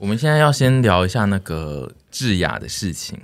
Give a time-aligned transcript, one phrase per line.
[0.00, 3.20] 我们现在要先聊一下那个智雅的事情。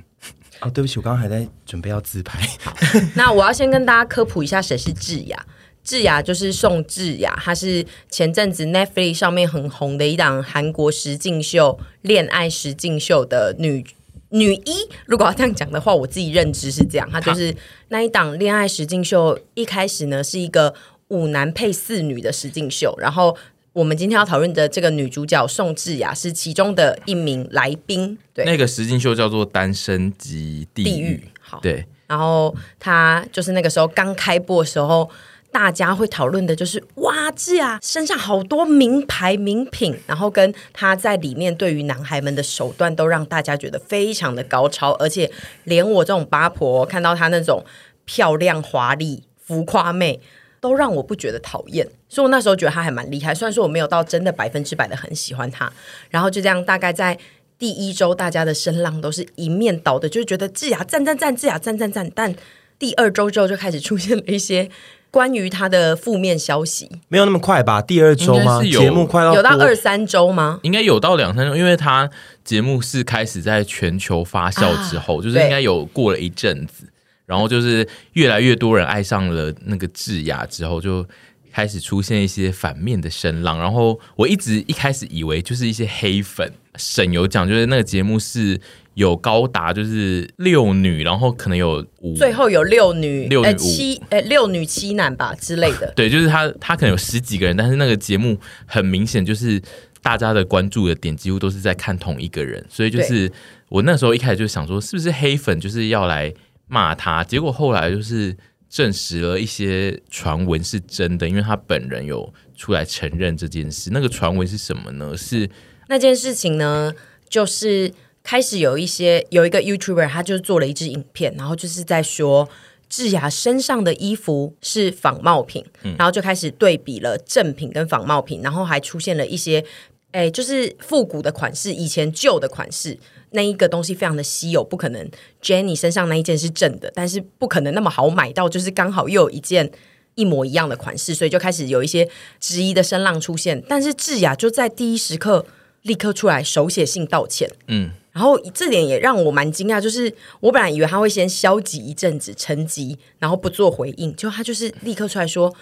[0.60, 2.38] 哦，对不起，我刚刚还在准备要自拍。
[3.16, 5.46] 那我要先跟大家科普一下谁是智雅。
[5.82, 13.82] 智雅就是宋智雅，她是前阵子 Netflix 上面很红的一档韩国实境秀《恋爱实境秀》的女
[14.28, 14.74] 女一。
[15.06, 17.56] 如果要这样讲的话，我自己认知是这样，她就是
[17.88, 20.74] 那一档《恋爱实境秀》一开始呢是一个
[21.08, 23.34] 五男配四女的实境秀，然后。
[23.76, 28.16] 我们今天要讨论的这个女主角宋智雅是其中的一名来宾。
[28.32, 31.22] 对，那个实境秀叫做《单身即地狱》。
[31.38, 31.84] 好，对。
[32.06, 35.10] 然后她就是那个时候刚开播的时候，
[35.52, 45.30] 大家会讨论的就是哇，智雅身上好多名牌名品，然后跟她在里面对于男孩们的手段都让大家觉得非常的高超，而且
[45.64, 47.62] 连我这种八婆看到她那种
[48.06, 50.22] 漂亮、华丽、浮夸妹。
[50.66, 53.34] 都让我不觉得讨厌，所以我那时候觉得他还蛮厉害。
[53.34, 55.72] 虽然说我没有到真的百分之百的很喜欢他，
[56.10, 57.16] 然后就这样，大概在
[57.58, 62.10] 第一周，大家的声浪都是一面倒的，就是觉得智雅赞赞赞，智雅赞赞赞。
[62.14, 62.34] 但
[62.78, 64.68] 第二周之后就开始出现了一些
[65.10, 67.80] 关于他的负面消息，没有那么快吧？
[67.80, 68.60] 第二周吗？
[68.62, 70.58] 节目快到有到二三周吗？
[70.62, 72.10] 应该有到两三周，因为他
[72.44, 76.84] 节目是开始在全球发酵之后，啊、就是应该有过了一阵子。
[77.26, 81.06] 然后就是越来越多人爱上了那个智雅之后，就
[81.52, 83.58] 开始出现一些反面的声浪。
[83.58, 86.52] 然后我一直一开始以为就是一些黑粉。
[86.78, 88.60] 沈有讲，就是那个节目是
[88.92, 95.90] 有高达就是六女，然后可能有五，最后有六女六女、呃、七呃六女七男吧之类的。
[95.96, 99.58] 对，就是他他可能有十几个人，但是那个节目很明显就是
[100.02, 103.32] 大家的关注的点几乎都是在看同一个人，所以就是
[103.70, 106.30] 我那时候一开始就想说，是不是黑粉就是要来。
[106.68, 108.36] 骂他，结果后来就是
[108.68, 113.90] 证实了一些传闻是真的，因为他本人有出来承认这件事。
[113.92, 115.16] 那个传闻是什么呢？
[115.16, 115.48] 是
[115.88, 116.92] 那件事情呢，
[117.28, 122.48] 就是开始有一些有一个 YouTuber，他就做了一支影片，然后就是在说
[122.88, 129.64] 智雅身上的衣服是仿冒品，嗯，然后就开始对比了正品跟仿冒品，然后还出现了一些，
[130.10, 132.98] 哎，就是复古的款式，以前旧的款式。
[133.30, 135.08] 那一个东西非常的稀有，不可能
[135.42, 139.70] Jenny 身上那一件是正的，但是不可能那么好买到，就是刚好又有一件
[140.14, 142.08] 一模一样的款式，所以就开始有一些
[142.40, 143.62] 质疑的声浪出现。
[143.68, 145.44] 但是智雅就在第一时刻
[145.82, 155.54] 立刻出来手写信道歉，嗯，然后这点也让我蛮惊讶，就是我本来以为他会先消极一阵子沉寂，然后不做回应，就他就是立刻出来说。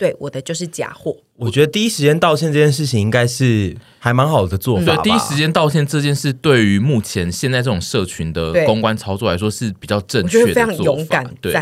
[0.00, 1.14] 对，我的就是假货。
[1.36, 4.96] 我觉得第一时间道歉这件事情应该是还蛮好的做法。
[4.96, 11.30] 对，第一时间道歉这件事，对于目前现在这种社群的公关操作来说是比较正确的，非常勇敢。
[11.42, 11.52] 对，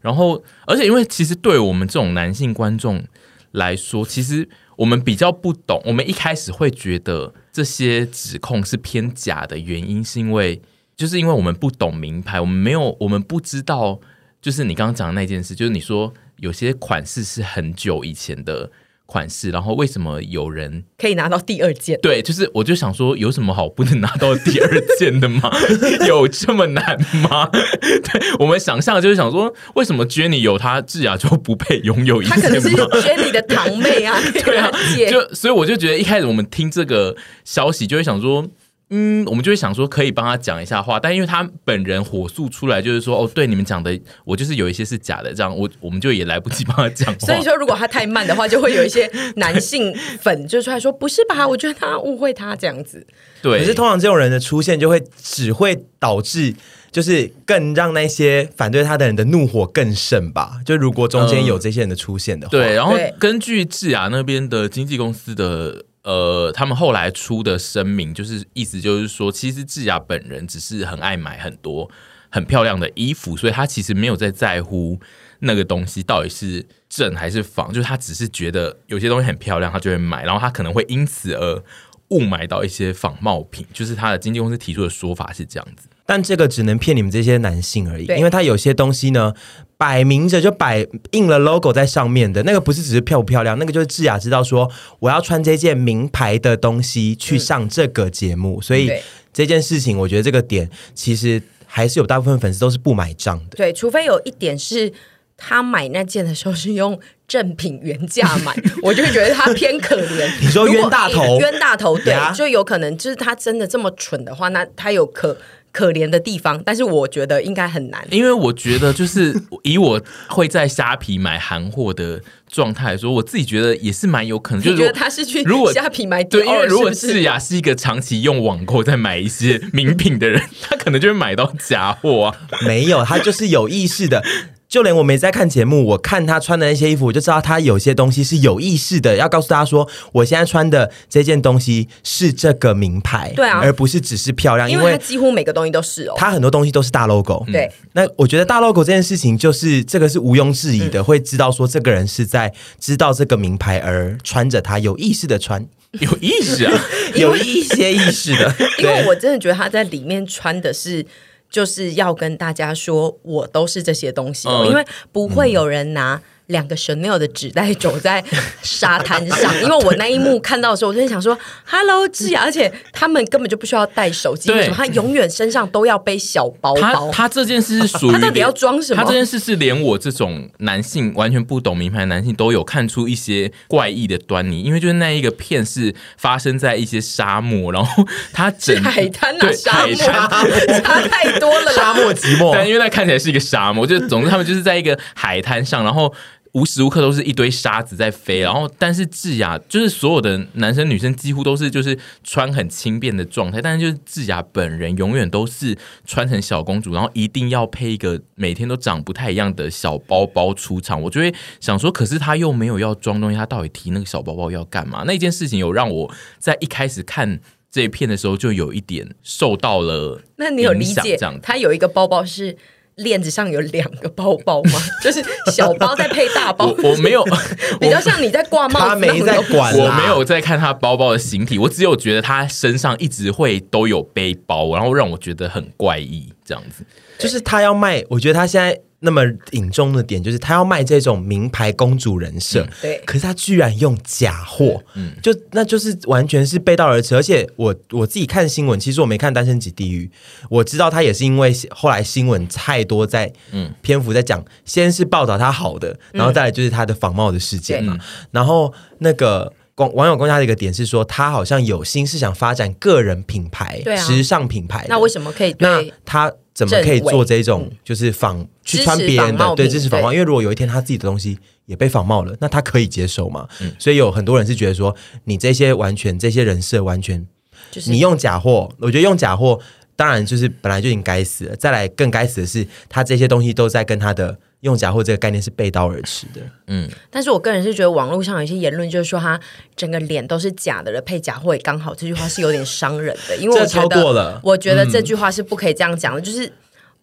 [0.00, 3.02] 然后而且因为其实对我们这种男性观众
[3.50, 5.82] 来说，其实我们比较不懂。
[5.84, 10.62] 我们一开始会觉得这些指控是偏假的原因，是因为
[10.96, 13.98] 就是因为我们不懂名牌，我们没有，我们不知道，
[14.40, 16.14] 就是你刚刚讲的那件事，就是你说。
[16.40, 18.70] 有些款式是很久以前的
[19.06, 21.98] 款式，然后为什么有人可以拿到第二件？
[22.00, 25.50] 对，就是我就想说，有什么好不能拿到第二件的吗？
[26.06, 26.96] 有这么难
[27.28, 27.48] 吗？
[27.50, 32.36] 对，我们想象就是想说，为什么 Jenny 有她智雅就不配拥有一件？
[32.36, 34.70] 她可能是 Jenny 的堂妹啊， 对啊，
[35.10, 38.46] 就所以我就觉得一开始我们听这个消息就会想说。
[38.92, 47.18] 嗯，我们就会想说可以帮他讲一下话，但因为他本人火速出来，就是说哦，对你们讲的，我就是有一些是假的，这样我我们就也来不及帮他讲话。
[47.24, 51.46] 所以说，如果他太慢的话，就会有一些男性粉就出来说不是吧？
[51.46, 53.06] 我觉得他误会他这样子。
[53.40, 56.52] 对，可是通常这种人的出现，就会只会导致
[56.90, 60.58] 就是更让那些反对他的人的怒火更盛吧？
[60.66, 62.74] 就如果中间有这些人的出现的话，嗯、对。
[62.74, 65.84] 然后根据智雅那边的经纪公司的。
[66.02, 71.90] 呃，他们后来出的声明，就是意思就是说，其实智雅本人只是很爱买很多
[72.30, 74.98] 很漂亮的衣服，所以他其实没有在在乎
[75.40, 81.62] 那个东西到底是正还是仿，就是他只是觉得有些东西很漂亮，他就会买，然后他可能会因此而
[82.08, 85.86] 误买到一些仿冒品，就是他的经纪公司提出的说法是这样子。
[86.12, 89.32] 但这个只能骗你们这些男性而已，因为他有些东西呢，
[89.76, 94.68] 摆明着就摆印了 logo 在上面的那个，不是只是漂不漂亮，那个就是智雅知道说
[94.98, 98.90] 我要穿这件名牌的东西去上这个节目，嗯、所以
[99.32, 103.56] 这件事情，我觉得这个点其实还是有大部分粉丝都是不买账的。
[103.56, 104.92] 对，除非有一点是
[105.36, 106.98] 他买那件的时候是用
[107.28, 108.52] 正品原价买，
[108.82, 110.28] 我就会觉得他偏可怜。
[110.40, 115.38] 你说冤大头，冤大头，对，就有可能就是他真的这么蠢的话，那他有可。
[115.72, 124.64] 可怜的地方，但是我觉得应该很难，因为我觉得就是 以我会在虾皮买韩货的状态来说，我自己觉得也是蛮有可能。
[124.64, 132.36] 就觉得他是去如果虾皮买对，因为如果智雅是一个长期用网购在买一些名品的人，他可能就会买到假货啊。
[132.66, 134.24] 没有，他就是有意识的。
[134.70, 147.68] 就连我没在看节目，我看他穿的那些衣服，我就知道他有些东西是有意识的，要告诉大家说，我现在穿的这件东西是这个名牌，对啊，而不是只是漂亮，因为他几乎每个东西都是哦，他很多东西都是大 logo，对。
[147.94, 155.66] 那我觉得大 logo 这件事情，就是这个是毋庸置疑的，嗯、会知道说这个人是在知道这个名牌而穿着它，有意识的穿，
[155.98, 156.84] 有意识啊，
[157.18, 161.04] 有一些意识的， 因为我真的觉得他在里面穿的是。
[161.50, 166.22] 就是要跟大家说，我都是这些东西，哦，因为不会有人拿。
[166.50, 168.22] 两个 Chanel 的纸袋走在
[168.62, 177.10] 沙滩上，因为我那一幕看到的时候，我就想说，Hello，智雅，而且他们根本就不需要带手机，为什么他永远身上都要背小包包？
[177.10, 179.02] 他他这件事是属于他到底要装什么？
[179.02, 189.94] 他这件事是连我这种男性完全不懂名牌男性都有看出一些怪异的端倪，因为就是那一个片是发生在一些沙漠，然后他整海滩啊，沙漠
[190.82, 192.52] 差太多了，沙漠寂寞。
[192.52, 196.12] 但因为那看起来是一个沙漠，就总之他们就是在一个海滩上，然后。
[196.52, 211.00] 无时无刻都是一堆沙子在飞，然后但是智雅就是所有的男生女生几乎都是就是穿很轻便的状态，但是就是智雅本人永远都是穿成小公主，然后一定要配一个每天都长不太一样的小包包出场。
[211.00, 215.04] 我就会想说，可是她又没有要装东西，她到底提那个小包包要干嘛？
[215.06, 217.38] 那件事情有让我在一开始看
[217.70, 220.20] 这一片的时候就有一点受到了。
[220.36, 221.38] 那你有理解这样？
[221.40, 222.56] 他有一个包包是。
[223.02, 224.80] 链子上有两个包包吗？
[225.02, 226.74] 就是小包再配大包。
[226.82, 227.24] 我，我没有，
[227.80, 228.86] 比较像你在挂帽子。
[228.86, 236.84] 他没在管，我没有在看他包包的形体，我只有觉得他身上一直会都有背包，然后让我觉得很怪异，这样子。
[237.18, 238.78] 就是他要卖，我觉得他现在。
[239.02, 247.14] 那么引中的点就是他要卖这种名牌公主人设，嗯，对，可是他居然用假货，嗯，就那就是完全是背道而驰。
[247.14, 250.04] 而且我我自己看新闻，其实我没看《单身即地狱》，
[250.50, 257.96] 我知道他也是因为后来新闻太多在，嗯，篇幅在讲，先是报道他好的，然后再来就是他的仿冒的事件嘛。
[258.30, 264.84] 然后那个网网友公家的一个点是说，他好像有心是想发展个人品牌，对啊，时尚品牌。
[264.90, 265.56] 那为什么可以？
[265.58, 266.30] 那他。
[266.66, 270.12] 怎么可以做这种就是仿去穿别人的对，支持仿冒？
[270.12, 273.48] 因为如果有一天他自己的东西也被仿冒了，那他可以接受嘛？
[273.60, 277.26] 嗯，所以有很多人是觉得说，你这些完全这些人设完全，
[277.70, 279.58] 就是你用假货，我觉得用假货
[279.96, 281.56] 当然就是本来就已经该死了。
[281.56, 284.38] 再来更该死的是，他这些东西都在跟他的。
[284.60, 289.40] 用假货这个概念是背道而驰的，嗯，但是我个人是觉得网络上有一些言论，就是说他
[289.74, 296.52] 整个脸都是假的了，配假货也刚好，这句话是有点伤人的，因为我觉得，我觉得这句话是不可以这样讲的，就是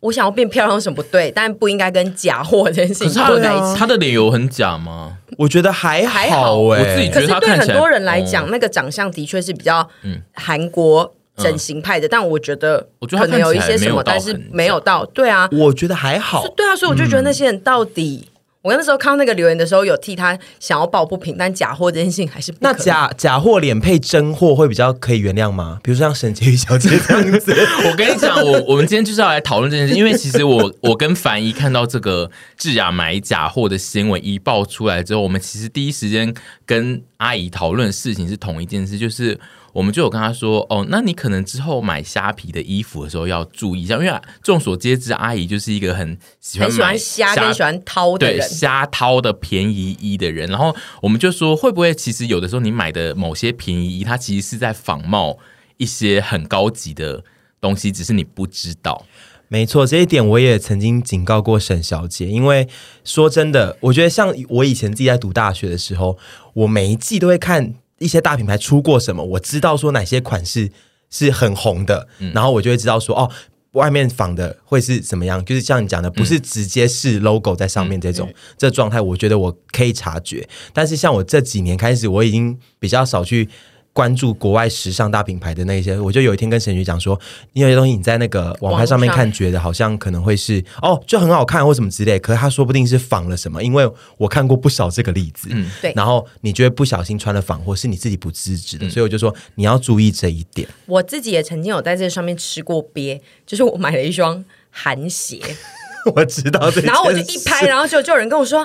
[0.01, 3.75] 我想要变漂亮有什么不对，但不应该跟假货这件事情放在一起。
[3.75, 5.17] 他的脸有很假吗？
[5.39, 9.89] 我觉得还好，还好，我自己觉得对很多人来讲，那个长相的确是比较
[10.33, 11.15] 韩国。
[11.37, 15.05] 整形派的，但我觉得我觉得可能有一些什么，但是没有到。
[15.13, 16.47] 对啊，我觉得还好。
[16.55, 22.53] 对啊，所以我就觉得那些人到底，嗯、我那时候看到那个留言的时候，有替他想要抱不平，但假货这件事情还是。
[22.59, 25.79] 那假假货脸配真货会比较可以原谅吗？
[25.83, 27.55] 比如说像沈婕妤小姐这样子。
[27.87, 36.33] 我跟你讲，我我们今天就是要来讨论这件事，因为其实我我跟凡一看到这个智雅买假货的新闻一爆出来之后，我们其实第一时间
[36.65, 39.39] 跟阿姨讨论事情是同一件事，就是。
[39.77, 50.49] 我们就有跟他说，哦，那你可能之后买虾皮的衣服的时候要注意一下，因为众所皆知，阿姨就是一个很喜欢买虾跟喜欢掏的人，对，虾掏的便宜衣的人。
[50.49, 55.37] 然后我们就说，会不会其实有的时候你买的某些便宜衣，它其实是在仿冒
[55.77, 57.23] 一些很高级的
[57.61, 59.05] 东西，只是你不知道。
[59.47, 62.67] 没错，这一点我也曾经警告过沈小姐，因为
[63.03, 66.17] 说真的，我觉得像我以前自己在读大学的时候，
[66.55, 67.75] 我每一季都会看。
[67.99, 70.71] 一些大品牌出过什么，我知道说哪些款式
[71.09, 73.31] 是很红的，嗯、然后我就会知道说哦，
[73.71, 80.47] 外面仿的会是怎么样，就是像你讲的，不是直接是 logo 在上面这种、嗯、这状态，我觉得我可以察觉。
[80.73, 83.49] 但是像我这几年开始，我已经比较少去。
[83.97, 87.19] 关注国外时尚大品牌的那些，我就有一天跟沈婕讲说，
[87.53, 95.49] 你有些东西你在那个网拍上面看，觉得好像可能会是哦，就很好看或什么之类，可是他说不定是仿了什么，因为我看过不少这个例子。
[95.51, 95.91] 嗯，对。
[95.95, 100.69] 然后你就会不小心穿了仿货，是你自己不自知的，嗯、所以我就说你要注意这一点。
[100.85, 105.41] 我自己也曾经有在这上面吃过鳖，就是我买了一双韩鞋，
[106.13, 108.61] 我知道这，然后我就一拍，然后就就有人跟我说，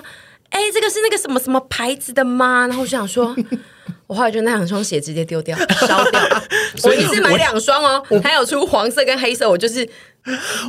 [0.50, 2.66] 哎，这个是那个什么什么牌子的吗？
[2.66, 3.34] 然后我就想说。
[4.06, 5.56] 我后来就那两双鞋直接丢掉
[5.86, 6.20] 烧掉。
[6.84, 9.88] 我一次买两双哦，还有出黄色跟黑色，我就是。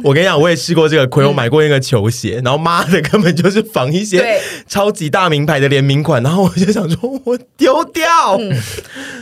[0.03, 8.51] 我跟你讲，我也试过这个亏，我买过那个球鞋，嗯、然后妈的根本就是仿一些超级大名牌的联名款，然后我就想说，我丢掉，嗯、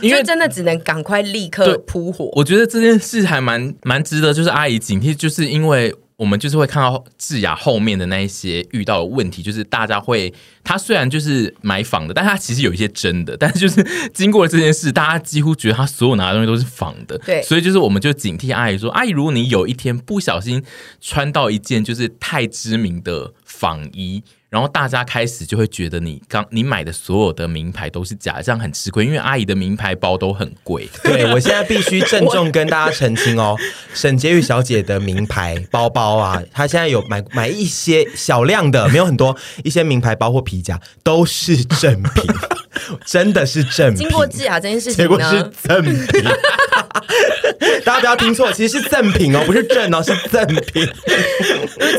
[0.00, 2.30] 因为真的只能赶快立刻扑火。
[2.32, 5.94] 我觉得这件事还蛮蛮值得，就是阿姨警惕，就是因为。
[6.22, 20.62] 我们就是会看到智雅后面的那一些遇到的问题，就是大家会，他虽然就是买仿的，但他其实有一些真的，但是就是经过了这件事，大家几乎觉得他所有拿的东西都是仿的，对，所以就是我们就警惕阿姨说，阿姨，如果你有一天不小心
[21.00, 24.22] 穿到一件就是太知名的仿衣。
[24.48, 29.06] 然后大家开始就会觉得你刚你买的所有的名牌都是假，这样很吃亏。
[29.06, 30.86] 因为阿姨的名牌包都很贵。
[31.02, 33.56] 对，我现在必须郑重跟大家澄清哦，
[33.94, 42.24] 沈婕妤小姐的名牌包包啊，她现在有买买一些小量的，没有很多，一些名牌包或皮夹都是正品，
[43.04, 43.98] 真的是正品。
[43.98, 46.24] 经过智雅这件事情呢，结果是赠品。
[47.84, 50.88] 大家不要听错，其实是赠品哦，不是正哦，是赠品。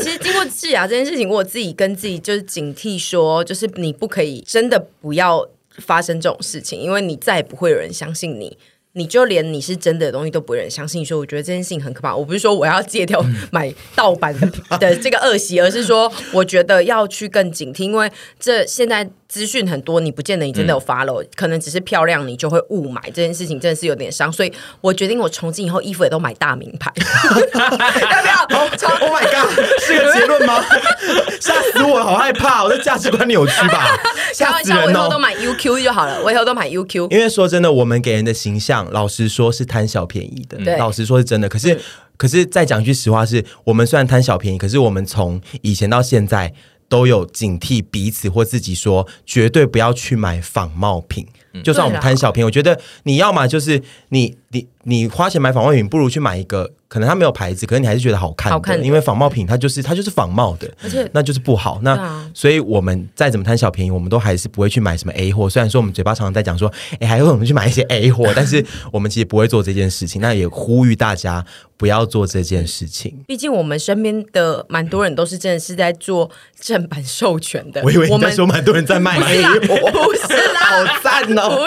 [0.02, 5.46] 其实经过智雅这件事情，我自己跟自己就是警惕说，就是你不可以真的不要
[5.78, 8.56] 发生这种事情，因为你再也不会有人相信你。
[8.96, 12.14] 你就连你是真的东西都不会有人相信，说 我觉得这件事情很可怕。
[12.14, 23.02] 我不是说我要戒掉买盗版的的这个恶习，而是说我觉得要去更警惕，因为这现在资讯很多，你不见得你真的有 follow，、嗯、可能只是漂亮，你就会误买。
[23.06, 26.92] 这件事情真的是有点伤，所以我决定我从今以后衣服也都买大名牌。
[26.94, 29.50] 要不要？Oh, oh my god，
[29.80, 30.62] 是个结论吗？
[31.42, 33.88] 吓死我了，好害怕，我的价值观扭曲吧？
[34.32, 34.84] 吓死人哦！
[34.86, 37.10] 我以后都买 UQ 就好了，我以后都买 UQ。
[37.10, 38.88] 因为说真的，我们给人的形象。
[38.92, 40.56] 老实说，是贪小便宜的。
[40.58, 41.48] 对，老实说是真的。
[41.48, 41.76] 可是，
[42.16, 46.54] 可是再讲句实话是，是我们虽然贪小便宜，可是我们从以前到现在
[46.88, 51.26] 都有警惕彼此或自己说，绝对不要去买仿冒品。
[51.52, 56.70] 嗯、就算我们贪小便宜，我觉得你要么就是你你你花钱买仿冒品，不如去买一个。
[56.86, 61.80] 可能它没有牌子，可是你还是觉得好看的，好看的，因为仿冒品它就是它就是仿冒的，而且那就是不好。
[61.82, 65.50] 那、啊、所以我们再怎么贪小便宜，我们都还是不会去买什么 A 货。
[65.50, 70.22] 虽然说我们嘴巴常常在讲说，哎，还会我们去买一些 A 货， 但是我们其实不会做这件事情。
[70.22, 71.44] 那也呼吁大家
[71.76, 73.24] 不要做这件事情。
[73.26, 77.82] 毕竟我们身边的蛮多人都是真的是在做正版授权的。
[77.82, 81.56] 我以为你在说蛮多人在卖 A 货，不是啦， 好赞哦！
[81.56, 81.66] 不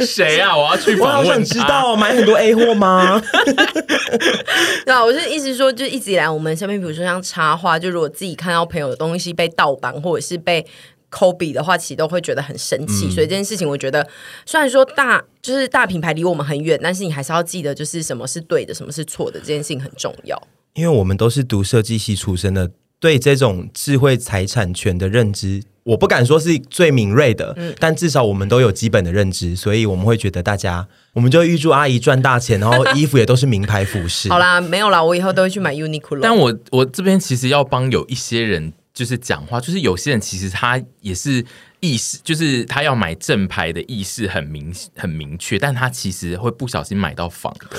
[0.00, 0.56] 是谁啊？
[0.56, 1.28] 我要去访问。
[1.28, 3.20] 我想知道买很多 A 货吗？
[4.84, 10.64] 对啊，我是意思说，就一直以来，我们身边，比如说像插画，就如果自己看到朋友的东西被盗版或者是被
[11.08, 13.06] 抠笔的话，其实都会觉得很生气。
[13.06, 14.06] 嗯、所以这件事情，我觉得
[14.46, 20.40] 虽然说大就是大品牌离我们很远，但是你还是要记得，就是什么是对的，什么是错的，这件事情很重要。
[20.74, 25.62] 因为我们都是读设计系出身的，对这种智慧财产权的认知。
[25.84, 34.28] 我不敢说是最敏锐的，嗯，但至少我们都有基本的认知，所以我们会觉得大家，我们就预祝阿姨赚大钱，然后衣服也都是名牌服饰。
[34.32, 36.20] 好啦，没有啦，我以后都会去买 Uniqlo。
[36.22, 41.44] 但我我这边其实要帮有一些人就是讲话，就是有些人其实他也是
[41.80, 47.76] 意识，就是他要买正牌的意识很明很明确，但他其实会不小心买到仿的，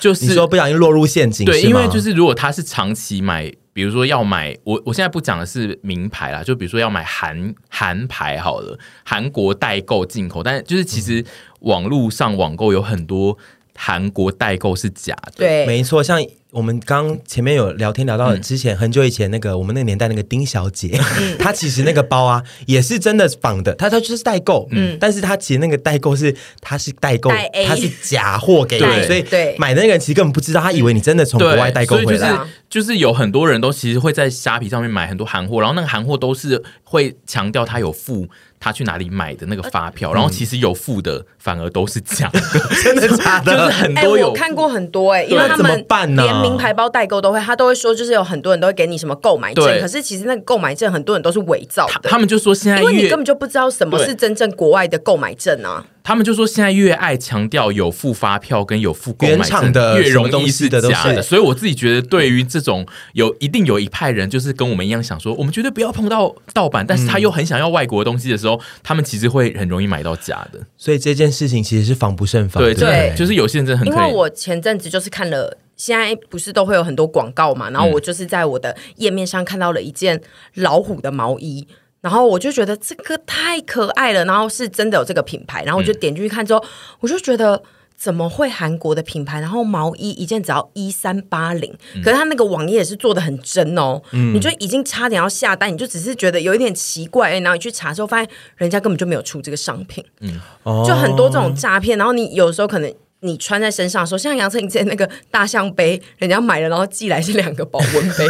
[0.00, 3.52] 就是你说不小心落入陷阱，对，因为就是如果他是长期买。
[3.74, 11.22] 比如说要买我，我现在不讲的是名牌啦，就比如说要买韩韩牌好了，韩国代购进口，但就是其实
[11.60, 13.36] 网络上网购有很多
[13.74, 16.18] 韩国代购是假的，对，没错，像。
[16.54, 20.88] 我们刚前面有聊天聊到之前很久以前那个我们那个年代那个丁小姐，
[21.36, 27.28] 她其实那个包啊也是真的仿的，她她就是代购，嗯，但是她其实那个代购是她是代购，
[27.66, 29.24] 她是假货给你，所以
[29.58, 32.38] 买的那个人其实根本不知道，他以为你真的从国外代购回来。
[32.70, 38.28] 就是有很多人都其实会在虾皮上面买很多韩货，然后那个韩货都是会强调它有附。
[38.64, 42.40] 他去哪里买的那个发票，然后其实有付的反而都是假的，
[42.82, 43.52] 真的假的？
[43.52, 45.84] 就是很多有、欸、我看过很多哎、欸，因为他们
[46.16, 52.08] 连名牌包代购都会，他都会说，就是有很多人都会给你什么购买证，可是其实那个购买证很多人都是伪造的他。
[52.08, 55.84] 他们就说现在，因为你根本就不知道什么是真正国外的购买证啊。
[56.04, 61.22] 他们就说，现在越爱强调有付发票跟有付购买证的，越容易是假的。
[61.22, 70.60] 所以我自己觉得，对于这种有一定有一派人，就是跟我们一样想说，我们绝对不要碰到盗版，但是他又很想要外国的东西的时候，他们其实会很容易买到假的。
[70.76, 72.62] 所以这件事情其实是防不胜防。
[72.62, 73.88] 对对，就是有些人真的很。
[73.88, 80.20] 因为我前阵子就是看了，现在不是都会有很多广告嘛，然后我就是在我的页面上看到了一件
[80.56, 81.66] 老虎的毛衣。
[82.04, 86.68] 然后我就觉得这个太可爱了，然后是真的有这个品牌，然后我就点进去看之后，嗯、
[87.00, 87.62] 我就觉得
[87.96, 100.38] 怎么会韩国的品牌，然后毛衣一件只要一三八零，可是它那个网页也是做的很真哦，嗯、你就已经差点要下单，你就只是觉得有一点奇怪，然后你去查之后发现人家根本就没有出这个商品，嗯，
[100.86, 108.28] 就很多这种诈骗，然后你有时候可能你穿在身上的时候，像杨丞琳之前那个大象杯，人家买了然后寄来是两个保温杯，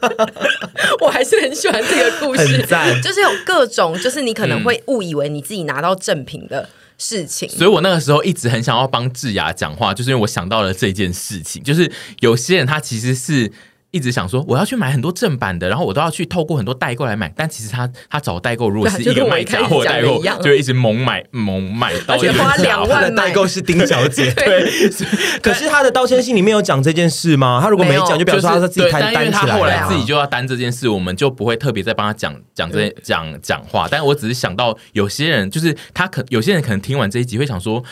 [1.00, 2.64] 我还是很喜欢这个故事，
[3.02, 6.68] 就是有各种，就是你可能会误以为你自己拿到正品的。
[6.96, 13.50] 事情，所以我那个时候一直很想要帮智雅讲话，就是因为我想到了这件事情，就是有些人他其实是。
[13.94, 24.90] 一直想说我要去买很多正版的，然后我都要去透过很多代购来买，但其实他他找代购如果是一个卖假货代购，就会一直猛买猛买，而且花两万的代购是丁小姐， 对。
[25.40, 27.60] 可是他的道歉信里面有讲这件事吗？
[27.62, 29.56] 他如果没讲，就表示他自己担担起来。
[29.56, 33.86] 后来自己就要担这件事，我们就不会特别再帮他讲讲这讲讲话。
[33.88, 37.84] 但我只是想到有些人，就是他可有些人可能听完这一集会想说，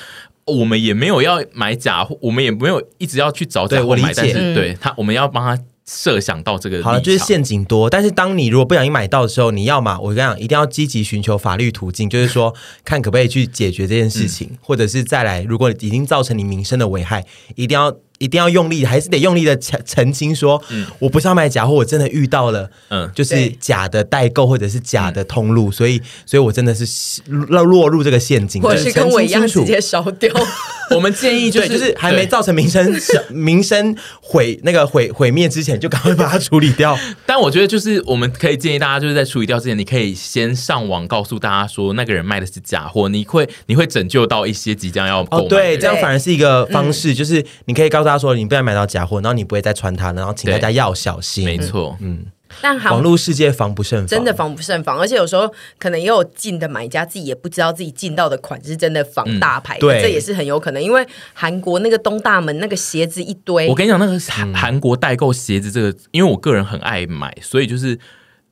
[0.47, 5.63] 我们也没有要买假货，我们也没有一直要去找假货买，但是对他，我们要帮他。
[5.87, 7.91] 设想到这个好了，就是陷阱多。
[7.91, 17.25] 但是当你如果不小心买到的时候，你要嘛，我跟你讲，一定要积极寻求法律途径，就是说 看可不可以去解决这件事情，嗯、或者是再来，如果已经造成你名声的危害，
[17.57, 17.97] 一定要。
[18.23, 30.33] 一定要用力，还是得用力的澄澄清说，嗯、我不是要卖假货，我真的遇到了，嗯，就是假的代购或者是假的通路，嗯、所以，所以我真的是落落入这个陷阱，或者是跟我一样直接烧掉。
[30.95, 32.95] 我们建议就是，就是还没造成名声
[33.31, 36.97] 名声毁那个毁毁灭之前，就赶快把它处理掉。
[37.27, 45.45] 但我觉得，就是我们可以建议大家，就是在处理掉之前，你可以先上网告诉大家说，那个人卖的是假货，你会你会拯救到一些即将要购买。
[45.45, 51.45] 哦，对，这样反而是一个方式，就是你可以告诉他说，你不要买到假货，然后你不会再穿它，然后请大家要小心。
[51.45, 52.27] 没错，嗯。
[52.61, 60.83] 但网络世界防不胜防，真的防不胜防，而且有时候可能也有进的买家自己也不知道自己进到的款是真的仿大牌，对，这也是很有可能。
[60.83, 61.03] 因为
[61.33, 67.99] 韩国那个东大门那个鞋子一堆，我跟你讲，那个韩韩国代购鞋子这个，因为我个人很爱买，所以就是，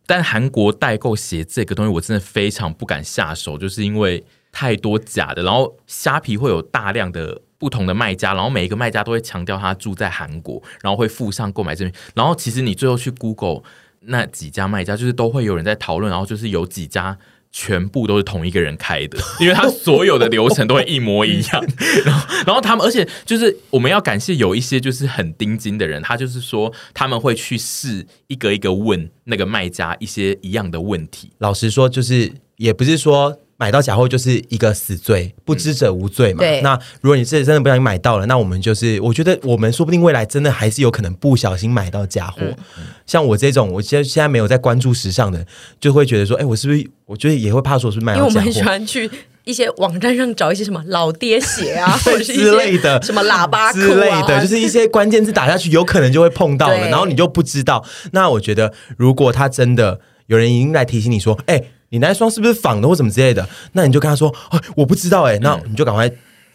[0.06, 7.42] 但韩国代购鞋这个东西，我真的非常不敢下手，就是因为太多假的，然后虾皮会有大量的。
[7.60, 11.94] 不同的卖家，然后每一个卖家都会强调他住在韩国，然后会附上购买证明。
[12.14, 13.62] 然后其实你最后去 Google
[14.00, 17.18] 那几家卖家，就是都会有人在讨论，然后就是有几家
[17.52, 21.62] 全部都是同一个人开的， 因为他所有的流程都会一模一样。
[22.06, 31.32] 然后，然后他们，而且就是我们要感谢有一些就是很钉金的人，他就是说他们会去试一个一个问那个卖家一些一样的问题。
[31.36, 33.38] 老实说，就是也不是说。
[33.60, 36.42] 买到假货就是一个死罪，不知者无罪嘛。
[36.62, 42.40] 那如果你是真的不小心买到了，那我们就是，我觉得我们说不定未来真的还是有可能不小心买到假货。
[42.40, 45.46] 嗯嗯、像我这种，我现现在没有在关注时尚的，
[45.78, 46.90] 就会觉得说，哎，我是不是？
[47.04, 48.30] 我觉得也会怕说，是不是买到假货？
[48.30, 49.10] 因为我们很喜欢去
[49.44, 57.84] 一些网站上找一些什么老爹鞋啊， 或者是之类的，什么喇叭裤、啊、之类的，就是一些关键字打下去，有可能就会碰到了，然后你就不知道。
[58.12, 61.62] 那我觉得，如果他真的有人已经来提醒你说，哎。
[61.90, 63.48] 你那双是不是仿的或什么之类的？
[63.72, 66.10] 那你就跟他说：“哦，我不知道哎。”那你就赶快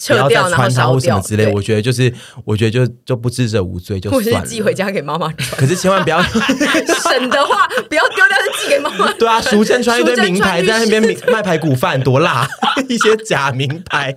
[0.08, 1.48] 不要再穿它或什么之类。
[1.52, 4.48] 我觉得就是，我觉得就就不知者无罪，就算了。
[4.48, 5.60] 寄回家给妈妈穿。
[5.60, 9.12] 可是千万不要 省的话，不要丢掉，就寄给妈妈。
[9.14, 12.48] 对啊，淑珍穿一堆名牌在那边卖排骨饭，多辣！
[12.90, 14.16] 一些假名牌。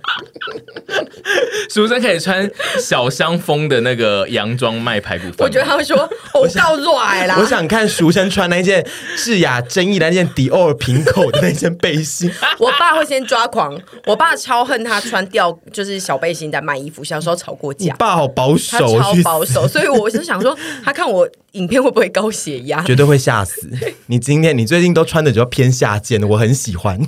[1.69, 5.35] 淑珍可以穿小香风的那个洋装卖排骨饭。
[5.39, 5.97] 我觉得他会说：
[6.33, 12.31] “我告拽啦。”我想看淑珍穿那件智雅争议的那件迪奥平口的那件背心。
[12.57, 17.93] 我爸会先抓狂，我爸超恨他穿吊就是小背心在卖衣服，小时候吵过架。
[17.95, 22.83] 爸好保守，他超保守，所以我是想说， 他看我影片会不会高血压？
[22.83, 23.69] 绝对会吓死。
[24.07, 26.99] 你今天你最近都穿的比较偏下贱的，我很喜欢。